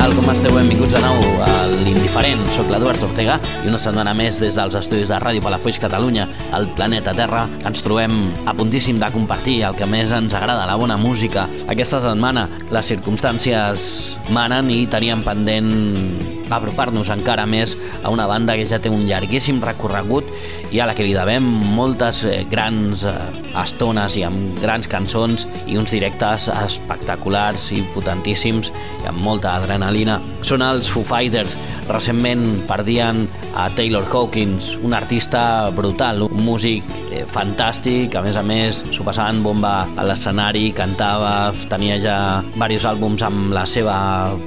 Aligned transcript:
Tal, 0.00 0.14
com 0.16 0.30
esteu? 0.32 0.54
Benvinguts 0.56 0.94
de 0.96 1.00
nou 1.04 1.42
a 1.44 1.48
l'Indiferent. 1.84 2.40
Soc 2.54 2.70
l'Eduard 2.72 3.02
Ortega 3.04 3.34
i 3.60 3.68
una 3.68 3.76
setmana 3.82 4.14
més 4.16 4.38
des 4.40 4.56
dels 4.56 4.78
estudis 4.80 5.12
de 5.12 5.18
Ràdio 5.20 5.44
Palafolls 5.44 5.76
Catalunya, 5.82 6.24
al 6.56 6.70
planeta 6.72 7.12
Terra, 7.12 7.42
ens 7.68 7.84
trobem 7.84 8.16
a 8.48 8.56
puntíssim 8.56 8.96
de 8.96 9.12
compartir 9.12 9.58
el 9.68 9.76
que 9.76 9.84
més 9.84 10.08
ens 10.16 10.32
agrada, 10.32 10.64
la 10.64 10.80
bona 10.80 10.96
música. 10.96 11.44
Aquesta 11.68 12.00
setmana 12.00 12.48
les 12.72 12.88
circumstàncies 12.94 13.86
manen 14.32 14.72
i 14.72 14.86
teníem 14.88 15.20
pendent 15.20 16.39
apropar-nos 16.50 17.10
encara 17.12 17.46
més 17.46 17.76
a 18.02 18.10
una 18.12 18.26
banda 18.30 18.56
que 18.58 18.66
ja 18.68 18.80
té 18.82 18.90
un 18.92 19.06
llarguíssim 19.08 19.60
recorregut 19.64 20.28
i 20.70 20.80
a 20.80 20.88
la 20.88 20.94
que 20.98 21.06
li 21.06 21.14
devem 21.16 21.46
moltes 21.76 22.24
eh, 22.28 22.42
grans 22.50 23.04
eh, 23.06 23.14
estones 23.62 24.16
i 24.18 24.24
amb 24.26 24.58
grans 24.62 24.88
cançons 24.90 25.46
i 25.66 25.78
uns 25.80 25.94
directes 25.94 26.48
espectaculars 26.52 27.70
i 27.74 27.82
potentíssims 27.94 28.72
i 29.02 29.08
amb 29.10 29.22
molta 29.22 29.56
adrenalina. 29.58 30.20
Són 30.46 30.62
els 30.64 30.88
Foo 30.90 31.04
Fighters. 31.06 31.56
Recentment 31.90 32.62
perdien 32.68 33.24
a 33.58 33.68
Taylor 33.74 34.06
Hawkins, 34.12 34.76
un 34.82 34.94
artista 34.94 35.70
brutal, 35.74 36.22
un 36.22 36.44
músic 36.44 36.86
eh, 37.10 37.24
fantàstic, 37.26 38.14
a 38.14 38.22
més 38.22 38.38
a 38.38 38.44
més 38.46 38.80
s'ho 38.94 39.04
passaven 39.06 39.42
bomba 39.42 39.72
a 39.98 40.06
l'escenari, 40.06 40.70
cantava, 40.76 41.50
tenia 41.70 41.98
ja 42.02 42.18
diversos 42.54 42.86
àlbums 42.92 43.24
amb 43.26 43.54
la 43.54 43.66
seva 43.68 43.96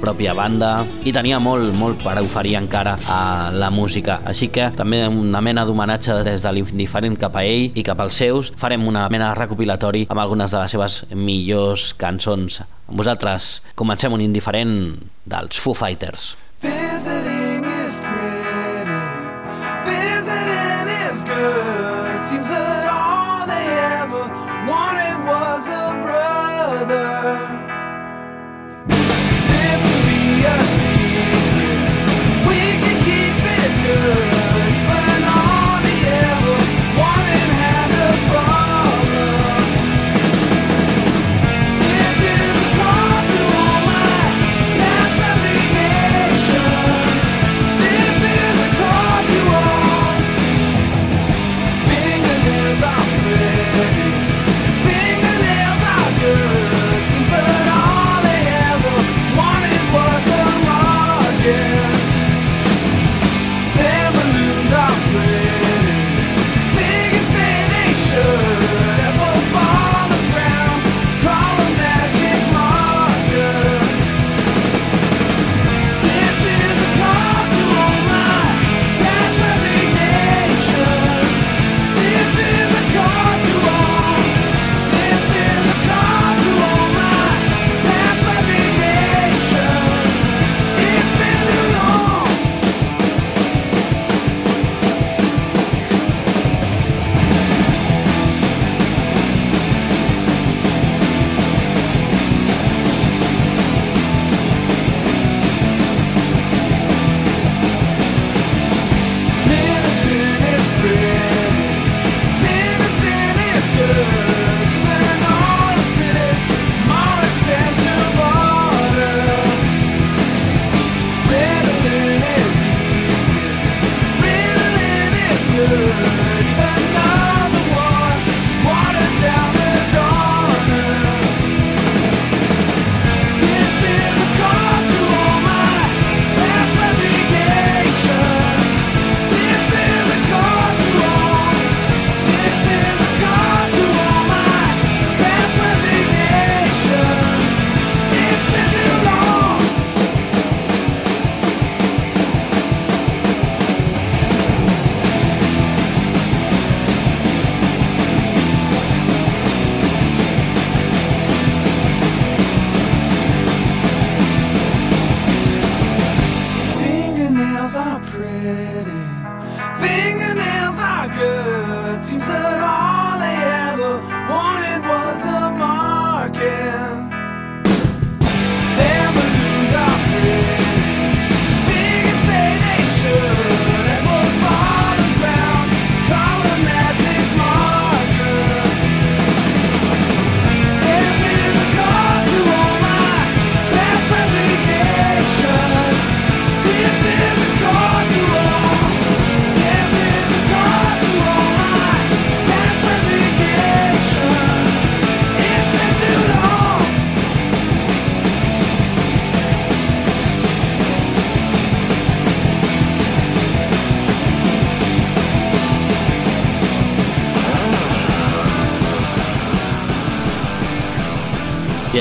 pròpia 0.00 0.34
banda 0.36 0.72
i 1.04 1.12
tenia 1.14 1.40
molt, 1.42 1.74
molt 1.76 2.00
per 2.04 2.16
oferir 2.22 2.56
encara 2.60 2.96
a 3.10 3.50
la 3.54 3.70
música. 3.74 4.20
Així 4.24 4.48
que 4.54 4.70
també 4.76 5.04
una 5.08 5.42
mena 5.44 5.66
d'homenatge 5.68 6.22
des 6.26 6.44
de 6.44 6.54
l'indiferent 6.56 7.18
cap 7.20 7.36
a 7.36 7.44
ell 7.44 7.74
i 7.74 7.84
cap 7.86 8.00
als 8.00 8.20
seus. 8.22 8.52
Farem 8.60 8.88
una 8.88 9.06
mena 9.12 9.32
de 9.32 9.40
recopilatori 9.42 10.06
amb 10.08 10.24
algunes 10.24 10.50
de 10.50 10.62
les 10.62 10.74
seves 10.74 11.02
millors 11.12 11.92
cançons. 12.00 12.62
Amb 12.88 13.00
vosaltres 13.00 13.58
comencem 13.76 14.12
un 14.12 14.24
indiferent 14.24 14.74
dels 15.24 15.60
Foo 15.60 15.74
Fighters. 15.74 15.83
Fighters. 15.84 16.34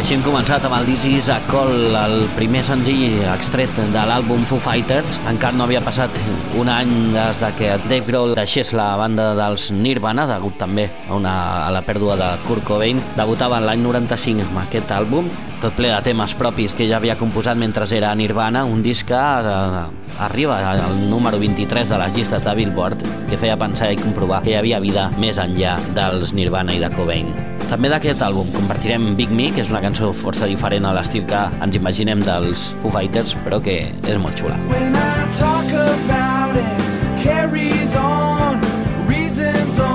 Així 0.03 0.17
hem 0.17 0.23
començat 0.25 0.65
amb 0.67 0.75
el 0.75 0.83
This 0.83 1.03
is 1.07 1.27
a 1.31 1.37
Call, 1.47 1.93
el 1.95 2.25
primer 2.35 2.59
senzill 2.67 3.21
extret 3.31 3.71
de 3.93 4.01
l'àlbum 4.09 4.41
Foo 4.49 4.59
Fighters. 4.59 5.13
Encara 5.31 5.55
no 5.55 5.63
havia 5.63 5.79
passat 5.85 6.11
un 6.59 6.67
any 6.67 6.91
des 7.13 7.39
de 7.39 7.51
que 7.55 7.69
Dave 7.85 8.03
Grohl 8.09 8.35
deixés 8.35 8.73
la 8.75 8.89
banda 8.99 9.29
dels 9.37 9.69
Nirvana, 9.71 10.25
degut 10.27 10.57
també 10.59 10.89
a, 10.89 11.13
una, 11.15 11.37
a 11.69 11.71
la 11.71 11.85
pèrdua 11.87 12.17
de 12.19 12.27
Kurt 12.49 12.67
Cobain. 12.67 12.99
Debutava 13.15 13.61
l'any 13.63 13.79
95 13.85 14.43
amb 14.49 14.61
aquest 14.65 14.91
àlbum, 14.91 15.31
tot 15.63 15.79
ple 15.79 15.93
de 15.93 16.03
temes 16.03 16.35
propis 16.35 16.75
que 16.75 16.89
ja 16.91 16.99
havia 16.99 17.15
composat 17.15 17.55
mentre 17.55 17.87
era 17.95 18.11
Nirvana, 18.11 18.65
un 18.67 18.83
disc 18.83 19.07
que 19.07 19.15
eh, 19.15 19.87
arriba 20.19 20.59
al 20.73 20.99
número 21.07 21.39
23 21.39 21.95
de 21.95 22.03
les 22.03 22.19
llistes 22.19 22.43
de 22.43 22.59
Billboard, 22.59 23.07
que 23.31 23.39
feia 23.39 23.55
pensar 23.55 23.93
i 23.93 24.03
comprovar 24.03 24.43
que 24.43 24.51
hi 24.51 24.59
havia 24.59 24.83
vida 24.83 25.07
més 25.15 25.39
enllà 25.39 25.79
dels 25.95 26.35
Nirvana 26.35 26.75
i 26.75 26.83
de 26.83 26.91
Cobain. 26.91 27.52
També 27.73 27.89
d'aquest 27.89 28.19
àlbum 28.21 28.51
compartirem 28.53 29.15
Big 29.17 29.31
Me, 29.33 29.47
que 29.49 29.63
és 29.63 29.69
una 29.71 29.79
cançó 29.81 30.11
força 30.13 30.45
diferent 30.45 30.85
a 30.85 30.91
l'estil 30.93 31.23
que 31.31 31.39
ens 31.65 31.77
imaginem 31.79 32.21
dels 32.21 32.67
Foo 32.83 32.93
Fighters, 32.93 33.33
però 33.47 33.57
que 33.65 33.79
és 33.89 34.19
molt 34.21 34.37
xula. 34.37 34.59
When 34.69 34.93
I 34.93 35.25
talk 35.33 35.73
about 35.73 36.61
it, 36.61 36.85
carries 37.25 37.97
on, 37.97 38.61
reasons 39.09 39.81
only 39.81 39.92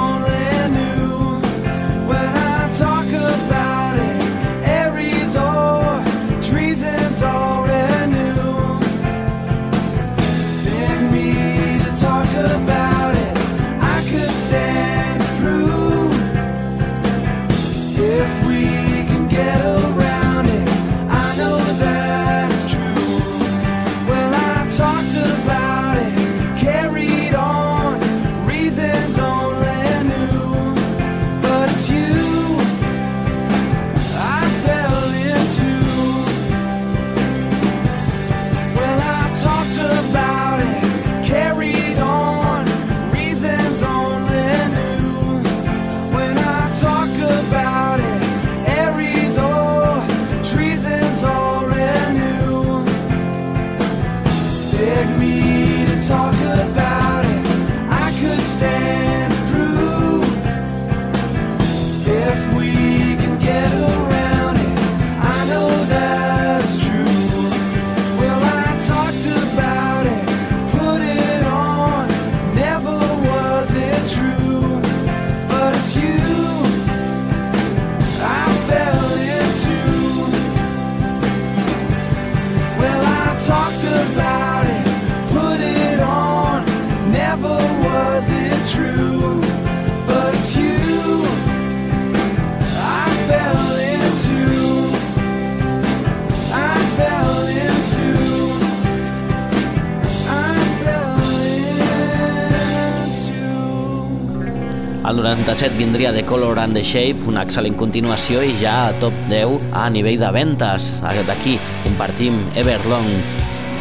El 105.08 105.16
97 105.16 105.78
vindria 105.78 106.12
The 106.12 106.22
Color 106.22 106.58
and 106.58 106.76
the 106.76 106.82
Shape, 106.84 107.25
una 107.31 107.46
excel·lent 107.46 107.78
continuació 107.81 108.43
i 108.44 108.52
ja 108.60 108.75
a 108.90 108.93
top 109.00 109.16
10 109.31 109.70
a 109.72 109.87
nivell 109.94 110.20
de 110.20 110.28
ventes. 110.37 110.90
D'aquí 111.00 111.56
compartim 111.87 112.44
Everlong. 112.52 113.08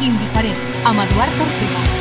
Indiferent, 0.00 0.66
amb 0.88 1.04
Eduard 1.04 1.48
Ortega. 1.50 1.97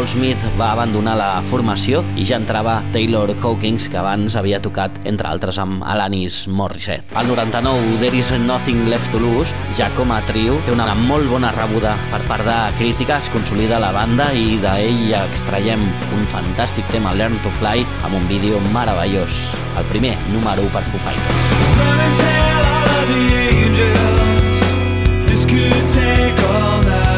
Goldsmith 0.00 0.40
va 0.56 0.70
abandonar 0.72 1.12
la 1.18 1.42
formació 1.44 1.98
i 2.16 2.22
ja 2.24 2.38
entrava 2.40 2.78
Taylor 2.94 3.34
Hawkins, 3.42 3.84
que 3.92 3.98
abans 4.00 4.32
havia 4.38 4.56
tocat, 4.64 4.94
entre 5.04 5.28
altres, 5.28 5.58
amb 5.60 5.82
Alanis 5.84 6.46
Morissette. 6.48 7.12
Al 7.20 7.28
99, 7.28 7.98
There 8.00 8.16
is 8.16 8.30
Nothing 8.46 8.88
Left 8.88 9.12
to 9.12 9.20
Lose, 9.20 9.52
ja 9.76 9.90
com 9.98 10.08
a 10.16 10.22
trio, 10.24 10.56
té 10.64 10.72
una 10.72 10.88
molt 10.96 11.28
bona 11.28 11.52
rebuda 11.52 11.92
per 12.08 12.22
part 12.30 12.48
de 12.48 12.56
crítica, 12.78 13.18
es 13.20 13.28
consolida 13.34 13.82
la 13.82 13.92
banda 13.92 14.30
i 14.32 14.56
d'ell 14.64 15.12
extraiem 15.20 15.84
un 16.16 16.24
fantàstic 16.32 16.88
tema, 16.96 17.12
Learn 17.20 17.36
to 17.44 17.52
Fly, 17.60 17.84
amb 18.00 18.16
un 18.22 18.24
vídeo 18.32 18.56
meravellós. 18.72 19.36
El 19.76 19.84
primer, 19.92 20.16
número 20.32 20.64
1 20.64 20.72
per 20.78 20.84
Foo 20.88 21.04
Fighters. 21.04 21.44
Run 21.76 22.04
and 22.08 22.18
tell 22.24 22.64
all 22.72 22.88
of 22.96 23.06
the 23.12 23.24
angels 23.52 25.28
This 25.28 25.44
could 25.44 25.88
take 25.92 26.40
all 26.48 26.82
night 26.88 27.09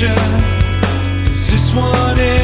picture. 0.00 0.14
This 1.28 1.74
one 1.74 2.18
is. 2.18 2.39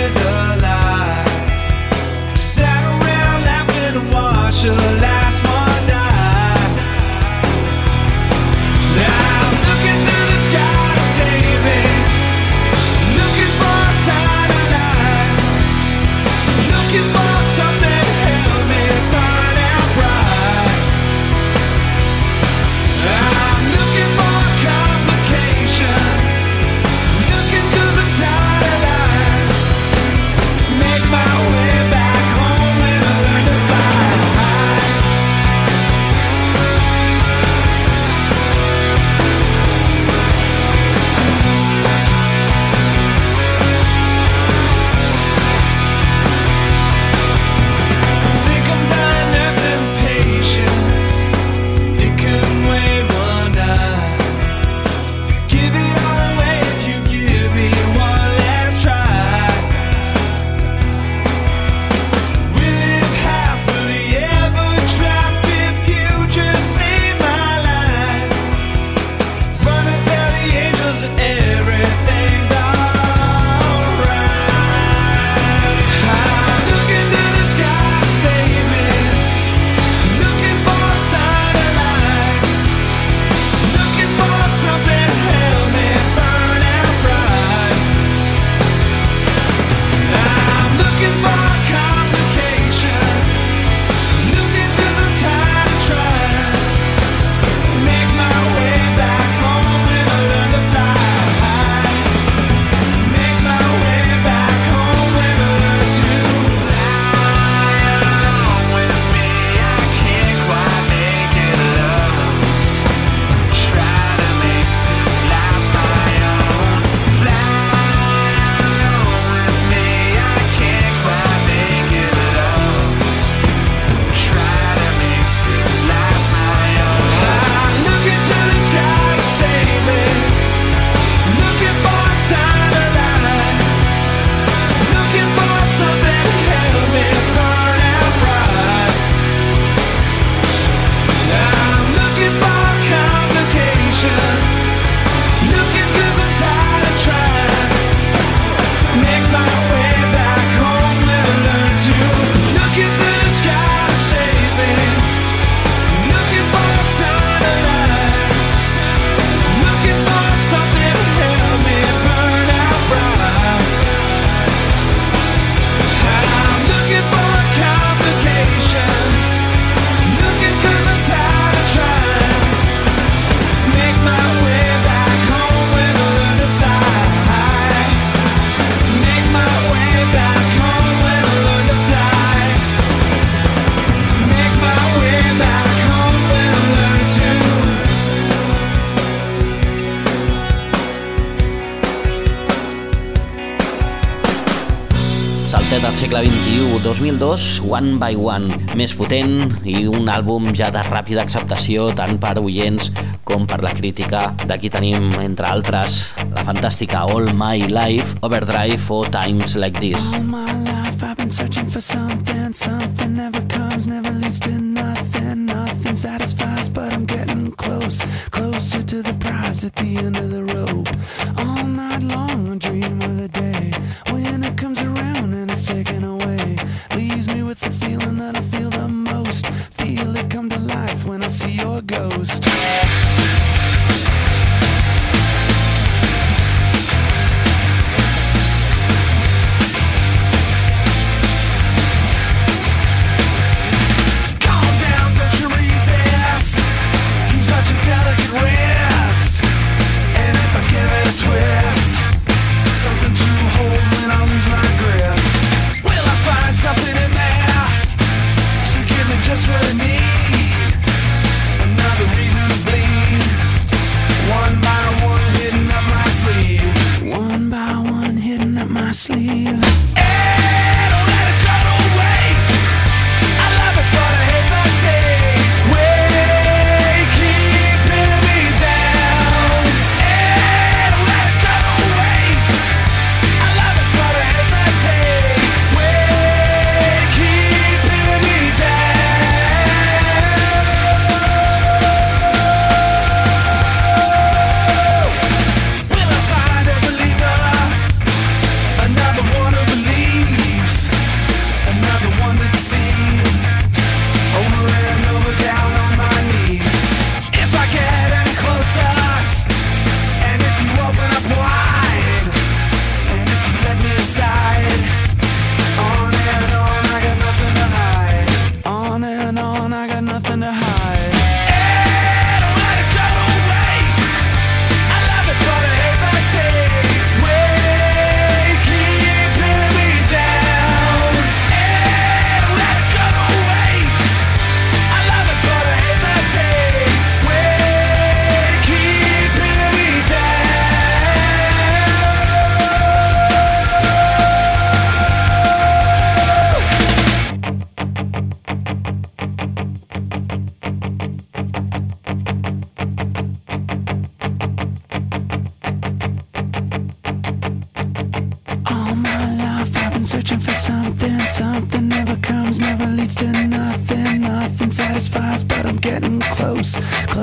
dos, 197.36 197.60
One 197.60 197.98
by 197.98 198.16
One, 198.16 198.56
més 198.78 198.94
potent 198.96 199.58
i 199.68 199.84
un 199.90 200.08
àlbum 200.08 200.54
ja 200.56 200.70
de 200.72 200.80
ràpida 200.86 201.24
acceptació 201.26 201.90
tant 201.98 202.16
per 202.22 202.36
oients 202.40 202.88
com 203.28 203.44
per 203.48 203.58
la 203.64 203.74
crítica. 203.76 204.30
D'aquí 204.48 204.70
tenim, 204.72 205.10
entre 205.20 205.48
altres, 205.50 205.98
la 206.32 206.44
fantàstica 206.46 207.04
All 207.04 207.28
My 207.36 207.68
Life, 207.68 208.16
Overdrive 208.24 208.80
o 208.88 209.02
Times 209.12 209.56
Like 209.56 209.80
This. 209.80 210.00
All 210.14 210.24
my 210.24 210.48
life 210.64 211.02
I've 211.02 211.16
been 211.16 211.30
searching 211.30 211.66
for 211.66 211.80
something, 211.80 212.52
something 212.52 213.16
never 213.16 213.42
comes, 213.52 213.86
never 213.86 214.12
leads 214.12 214.40
to 214.40 214.56
nothing, 214.56 215.46
nothing 215.46 215.96
satisfies, 215.96 216.70
but 216.70 216.92
I'm 216.92 217.04
getting 217.04 217.52
close, 217.52 218.00
closer 218.30 218.82
to 218.82 219.02
the 219.02 219.14
prize 219.14 219.64
at 219.64 219.74
the 219.76 219.96
end 219.98 220.16
of 220.16 220.30
the 220.30 220.44
rope. 220.44 220.88
All 221.36 221.64
night 221.64 222.02
long 222.02 222.45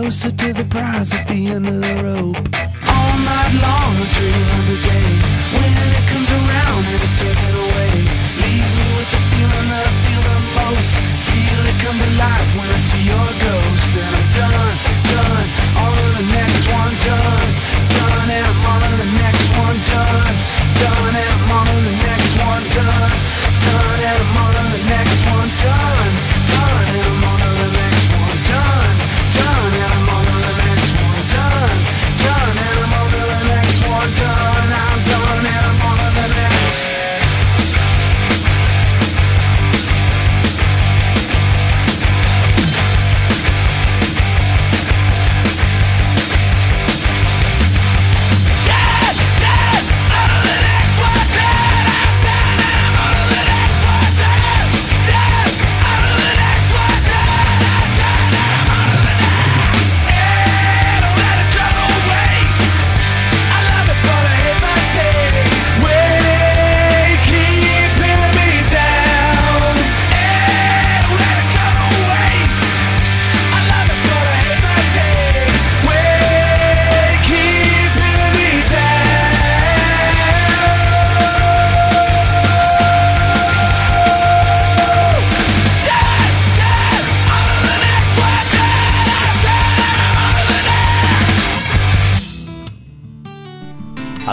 closer 0.03 0.31
to 0.31 0.51
the 0.51 0.65
prize 0.65 1.13
at 1.13 1.25
the 1.29 1.47
end 1.47 1.65
of 1.65 1.79
the 1.79 1.95
rope. 2.03 2.35
All 2.93 3.17
night 3.19 3.53
long, 3.63 3.95
I 3.95 4.09
dream 4.11 4.59
of 4.59 4.67
the 4.67 4.81
day. 4.81 5.02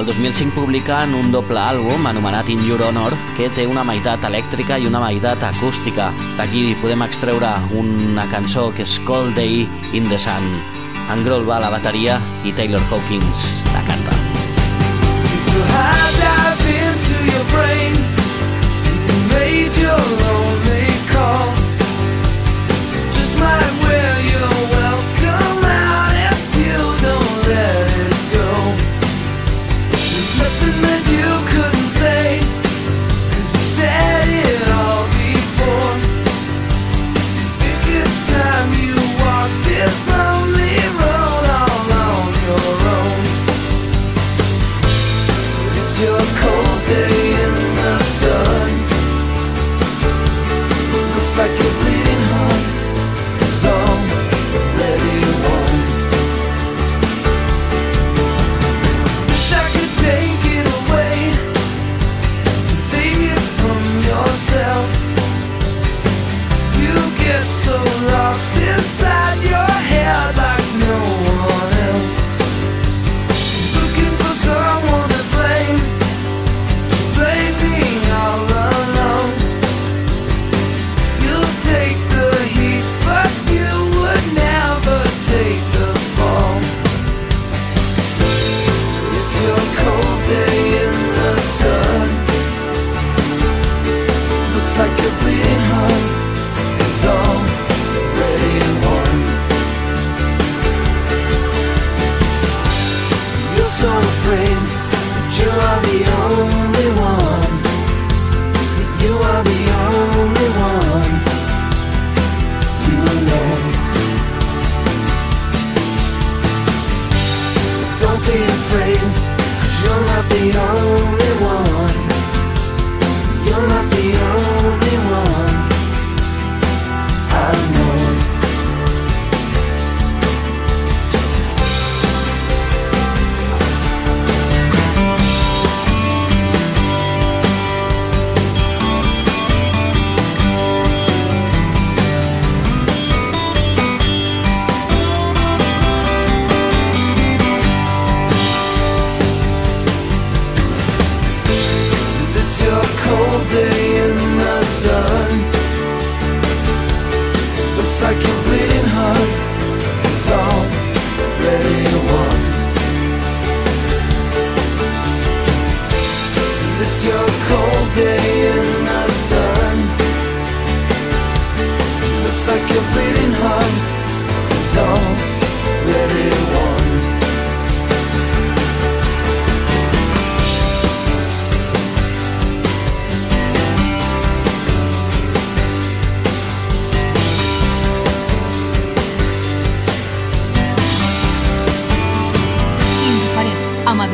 El 0.00 0.06
2005 0.06 0.54
publiquen 0.56 1.12
un 1.12 1.26
doble 1.28 1.60
àlbum 1.60 2.06
anomenat 2.08 2.48
In 2.48 2.62
Your 2.64 2.80
Honor 2.86 3.12
que 3.36 3.50
té 3.52 3.66
una 3.68 3.82
meitat 3.84 4.22
elèctrica 4.24 4.78
i 4.80 4.86
una 4.88 5.02
meitat 5.02 5.42
acústica. 5.44 6.06
D'aquí 6.38 6.62
podem 6.80 7.04
extreure 7.04 7.50
una 7.76 8.24
cançó 8.32 8.70
que 8.72 8.86
és 8.88 8.94
Cold 9.04 9.36
Day 9.36 9.68
e 9.92 9.98
in 9.98 10.08
the 10.08 10.16
Sun. 10.16 10.48
En 11.12 11.20
Grohl 11.26 11.44
va 11.44 11.58
a 11.58 11.64
la 11.66 11.70
bateria 11.76 12.16
i 12.48 12.54
Taylor 12.56 12.80
Hawkins 12.88 13.44
la 13.74 13.84
canta. 13.90 14.16
You 15.52 15.60
your 17.36 17.44
brain 17.52 17.92
calls 21.12 21.76
Just 23.12 23.38
my 23.38 23.79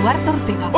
Eduardo 0.07 0.31
Ortega. 0.31 0.71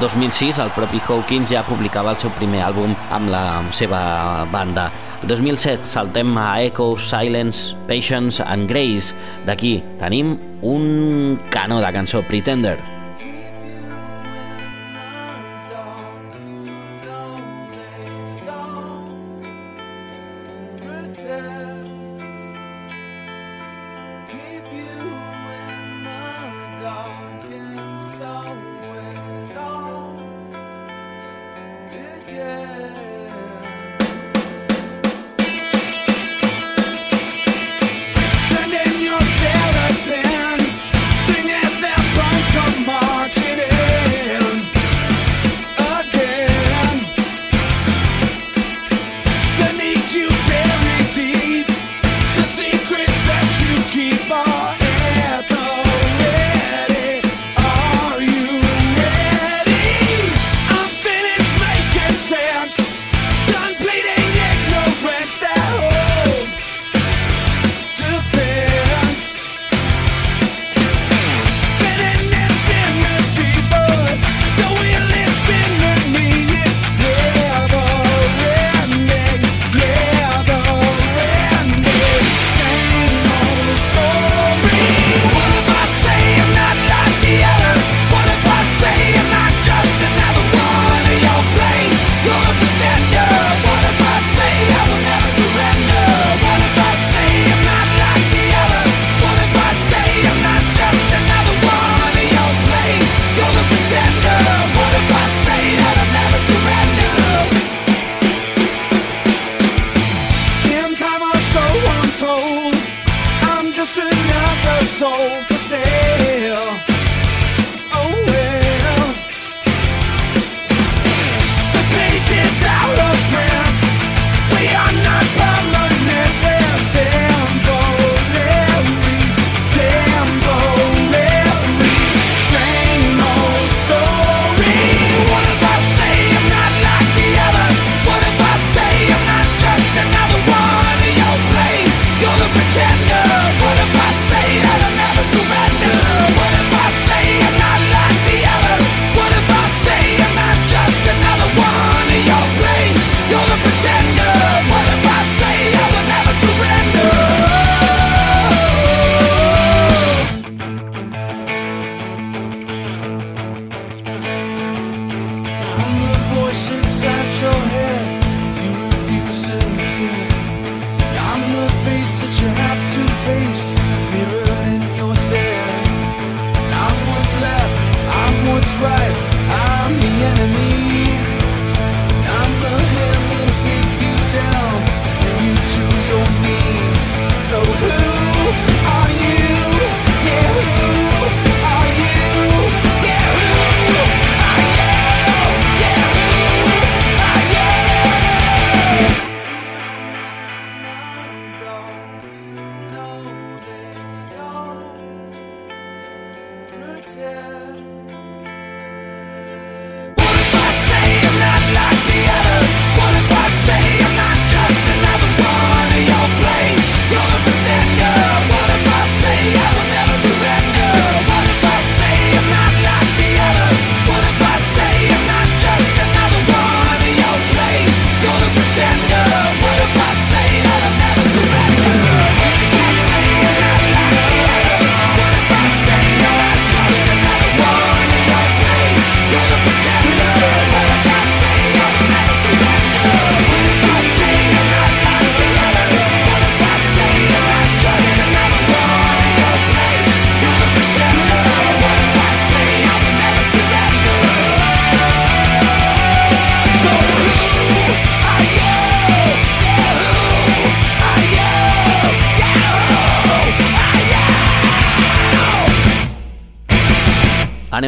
2006 0.00 0.58
el 0.64 0.70
propi 0.72 1.00
Hawkins 1.04 1.50
ja 1.52 1.60
publicava 1.66 2.14
el 2.14 2.20
seu 2.22 2.32
primer 2.38 2.62
àlbum 2.64 2.94
amb 3.12 3.28
la 3.28 3.42
seva 3.76 4.00
banda. 4.48 4.86
El 5.20 5.28
2007 5.28 5.90
saltem 5.92 6.32
a 6.40 6.62
Echo, 6.64 6.94
Silence, 6.96 7.74
Patience 7.90 8.40
and 8.40 8.70
Grace. 8.70 9.12
D'aquí 9.44 9.76
tenim 10.00 10.38
un 10.64 11.36
canó 11.52 11.82
de 11.84 11.92
cançó, 11.92 12.24
Pretender. 12.24 12.78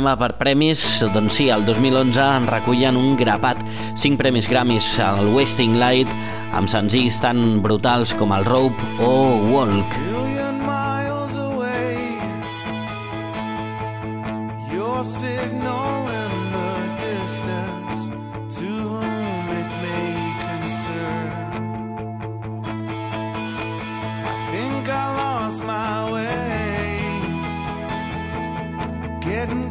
Anem 0.02 0.16
a 0.16 0.18
per 0.18 0.34
premis. 0.34 0.82
Doncs 1.14 1.36
sí, 1.38 1.46
el 1.54 1.62
2011 1.62 2.24
en 2.40 2.48
recullen 2.50 2.98
un 2.98 3.14
grapat 3.18 3.60
5 3.94 4.18
premis 4.18 4.48
Grammys 4.50 4.88
al 4.98 5.30
Wasting 5.30 5.78
Light 5.78 6.10
amb 6.52 6.70
senzills 6.70 7.22
tan 7.22 7.62
brutals 7.62 8.16
com 8.18 8.34
el 8.34 8.48
Rope 8.48 8.90
o 8.98 9.12
Walk. 9.52 10.11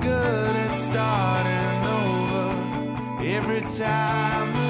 good 0.01 0.55
at 0.55 0.75
starting 0.75 1.77
over 1.99 3.23
every 3.23 3.61
time. 3.61 4.60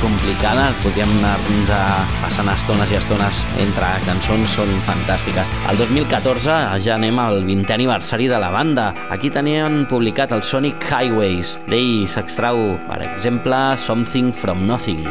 complicada, 0.00 0.70
podríem 0.82 1.10
anar-nos 1.20 1.70
a 1.76 1.80
passant 2.22 2.48
estones 2.52 2.92
i 2.92 2.98
estones 2.98 3.40
entre 3.62 3.88
cançons, 4.06 4.56
són 4.56 4.72
fantàstiques. 4.88 5.56
El 5.70 5.80
2014 5.80 6.58
ja 6.84 6.96
anem 6.96 7.20
al 7.22 7.42
20è 7.46 7.76
aniversari 7.76 8.28
de 8.30 8.40
la 8.40 8.52
banda. 8.54 8.90
Aquí 9.12 9.30
tenien 9.30 9.84
publicat 9.90 10.32
el 10.36 10.42
Sonic 10.42 10.88
Highways. 10.90 11.58
D'ell 11.68 12.08
s'extrau, 12.10 12.78
per 12.88 13.02
exemple, 13.12 13.60
Something 13.78 14.32
From 14.32 14.66
Nothing. 14.66 15.04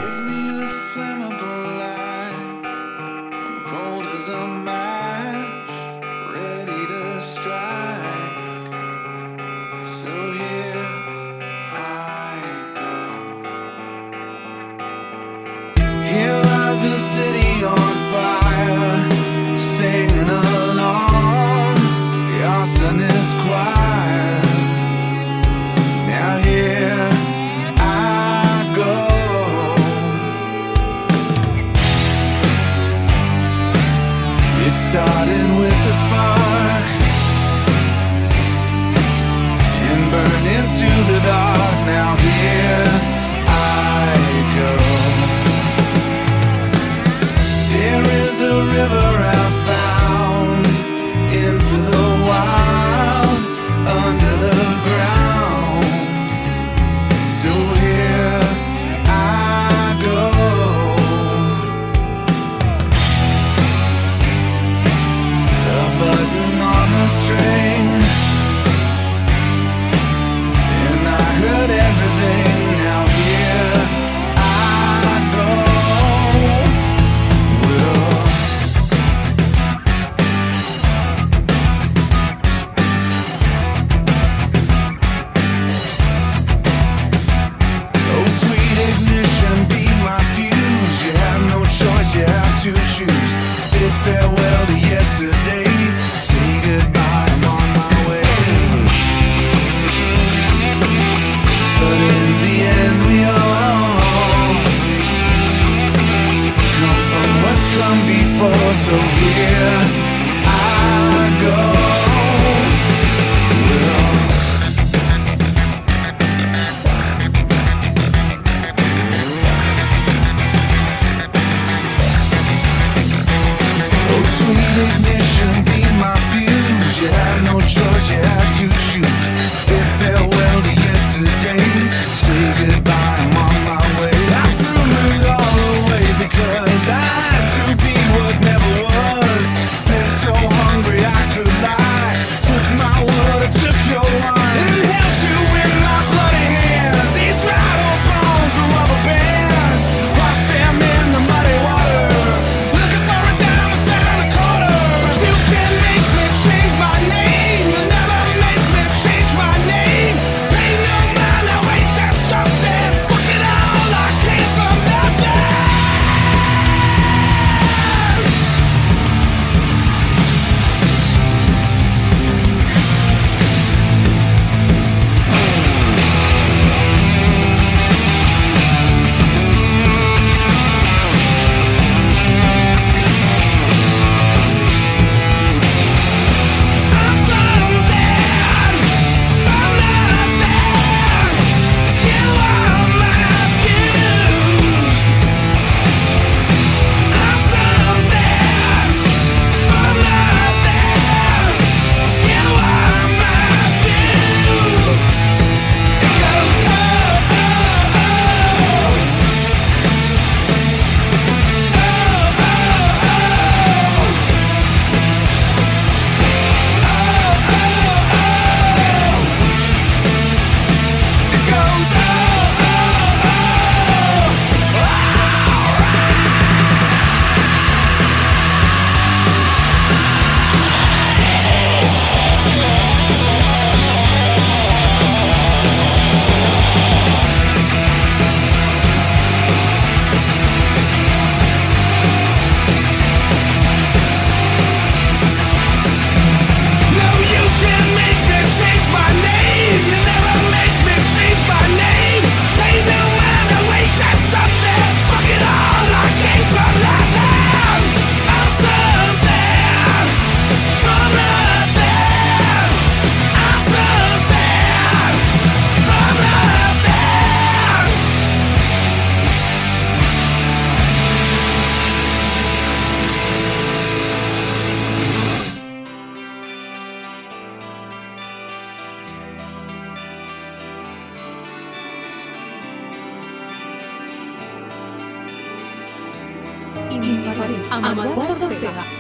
Indiferent, 287.80 288.00
amb 288.00 288.18
Eduard 288.18 288.44
Ortega. 288.44 288.74
Wake 288.84 288.99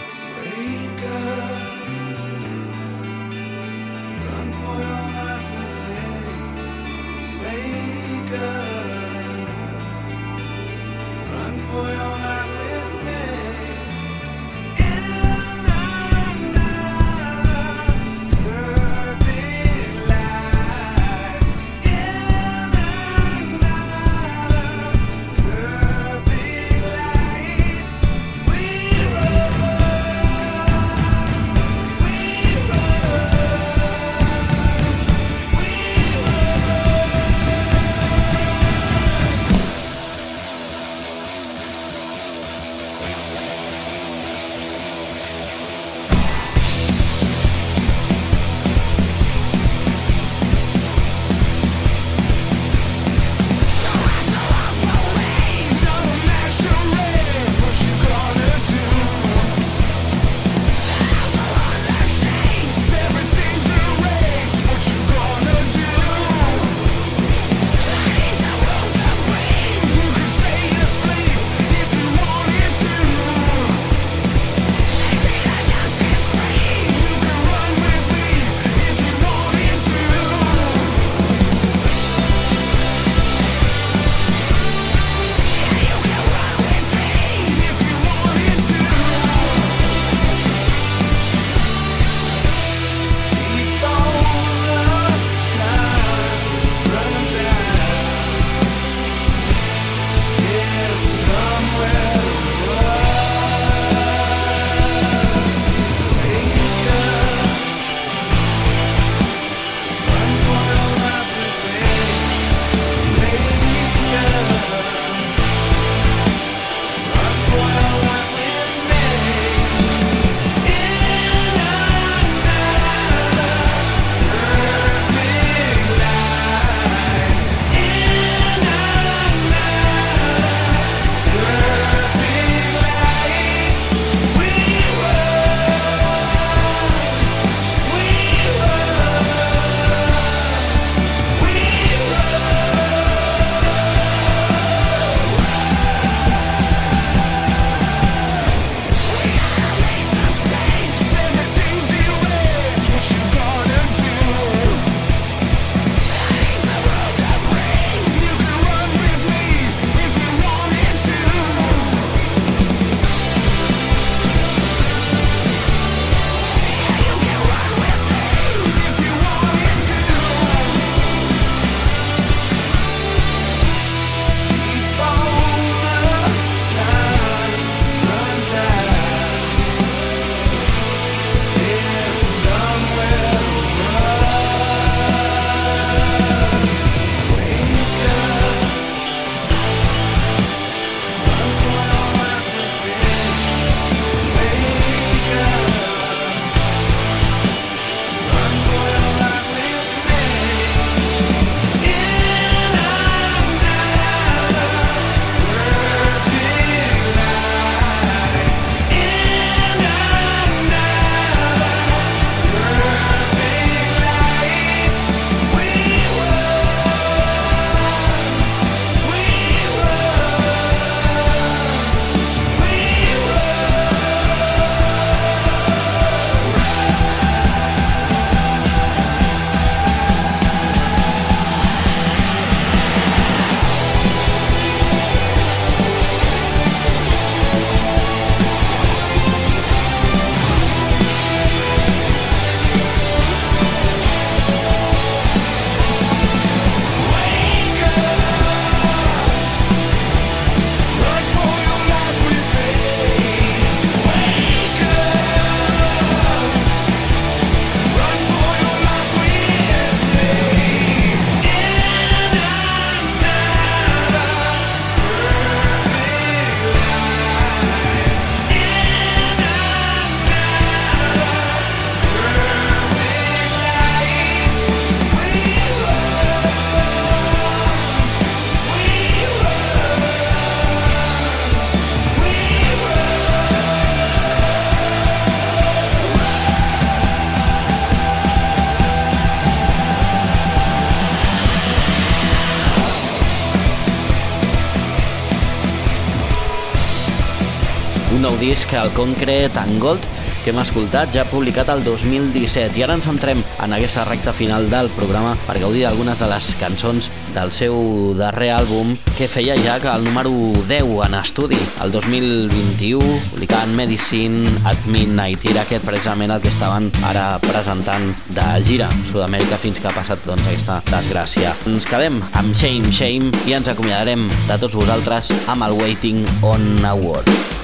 disc, 298.39 298.71
el 298.73 298.89
Concrete 298.93 299.57
and 299.59 299.79
Gold, 299.79 300.01
que 300.43 300.49
hem 300.49 300.59
escoltat, 300.61 301.11
ja 301.13 301.25
publicat 301.27 301.69
el 301.69 301.83
2017. 301.83 302.79
I 302.79 302.83
ara 302.85 302.95
ens 302.97 303.05
centrem 303.05 303.41
en 303.61 303.73
aquesta 303.75 304.05
recta 304.07 304.33
final 304.33 304.69
del 304.71 304.89
programa 304.95 305.35
per 305.45 305.59
gaudir 305.59 305.83
d'algunes 305.83 306.17
de 306.19 306.29
les 306.31 306.47
cançons 306.59 307.09
del 307.35 307.51
seu 307.53 307.75
darrer 308.17 308.49
àlbum, 308.55 308.95
que 309.17 309.27
feia 309.29 309.57
ja 309.61 309.77
que 309.79 309.91
el 309.91 310.07
número 310.07 310.31
10 310.67 311.05
en 311.05 311.19
estudi, 311.19 311.59
el 311.83 311.91
2021, 311.91 313.03
publicant 313.33 313.75
Medicine 313.75 314.49
at 314.65 314.87
Midnight. 314.87 315.45
Era 315.51 315.67
aquest 315.67 315.85
precisament 315.85 316.33
el 316.33 316.41
que 316.41 316.49
estaven 316.53 316.89
ara 317.11 317.37
presentant 317.43 318.09
de 318.33 318.49
gira 318.65 318.89
Sud-amèrica 319.11 319.59
fins 319.61 319.79
que 319.79 319.91
ha 319.91 319.95
passat 319.95 320.25
doncs, 320.25 320.47
aquesta 320.47 320.81
desgràcia. 320.89 321.53
Ens 321.69 321.85
quedem 321.85 322.21
amb 322.33 322.55
Shame 322.55 322.89
Shame 322.95 323.45
i 323.45 323.57
ens 323.59 323.69
acomiadarem 323.69 324.29
de 324.47 324.59
tots 324.59 324.75
vosaltres 324.81 325.33
amb 325.47 325.69
el 325.69 325.77
Waiting 325.83 326.25
on 326.41 326.71
a 326.85 326.95
Word. 326.97 327.58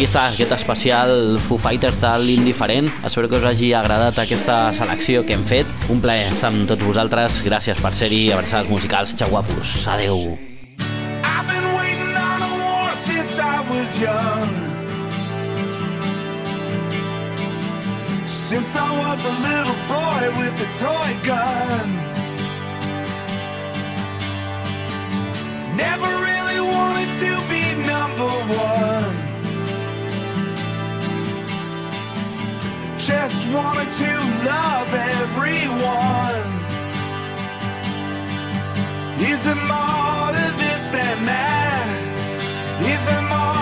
Aquí 0.00 0.06
està 0.08 0.30
aquest 0.30 0.52
especial 0.54 1.10
Foo 1.44 1.58
Fighters 1.60 1.98
de 2.00 2.10
l'indiferent. 2.22 2.86
Espero 3.04 3.28
que 3.28 3.36
us 3.36 3.44
hagi 3.44 3.74
agradat 3.76 4.16
aquesta 4.22 4.72
selecció 4.72 5.20
que 5.28 5.34
hem 5.36 5.44
fet. 5.44 5.68
Un 5.92 6.00
plaer 6.00 6.30
estar 6.30 6.48
amb 6.48 6.64
tots 6.70 6.86
vosaltres. 6.88 7.42
Gràcies 7.44 7.82
per 7.84 7.92
ser-hi. 7.92 8.30
Abraçades 8.32 8.72
musicals. 8.72 9.12
Xau 9.12 9.28
guapos. 9.28 9.74
Adeu. 9.84 10.38
Since 13.04 13.36
I 13.44 13.60
was 13.68 14.00
young. 14.00 14.48
Since 18.24 18.76
I 18.80 18.88
was 19.04 19.20
a 19.20 19.34
little 19.44 19.78
boy 19.84 20.22
with 20.40 20.64
a 20.64 20.70
toy 20.80 21.12
gun. 21.28 21.88
Never 25.76 26.10
really 26.24 26.60
wanted 26.72 27.10
to 27.20 27.32
be 27.52 27.64
number 27.84 28.32
one. 28.56 29.19
Just 33.10 33.44
wanted 33.48 33.90
to 34.04 34.12
love 34.46 34.94
everyone. 34.94 36.50
Is 39.30 39.46
it 39.52 39.60
more 39.72 40.28
to 40.36 40.46
this 40.62 40.82
than 40.94 41.18
that? 41.26 41.88
Is 42.94 43.04
it 43.16 43.24
more 43.34 43.59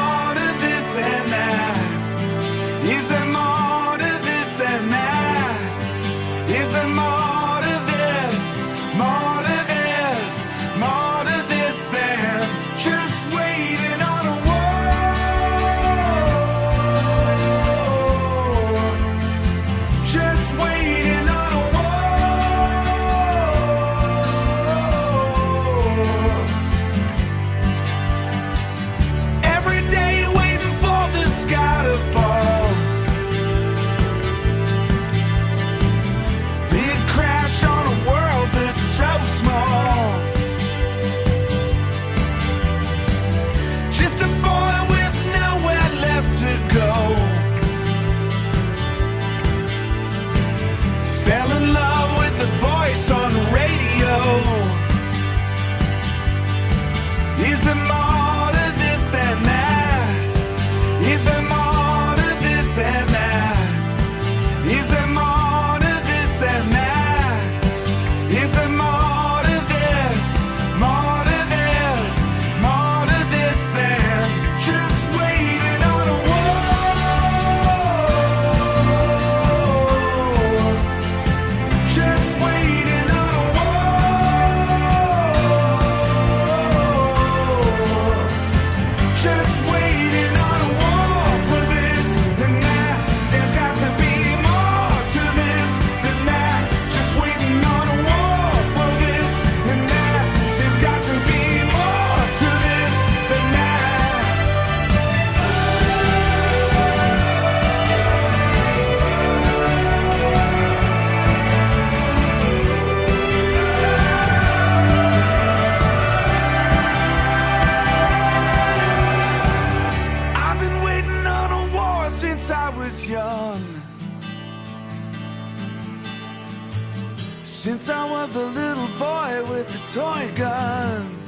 a 128.38 128.46
little 128.46 128.88
boy 128.98 129.50
with 129.50 129.68
a 129.74 129.80
toy 129.92 130.30
gun. 130.36 131.18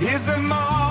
Is 0.00 0.26
there 0.26 0.38
more 0.38 0.83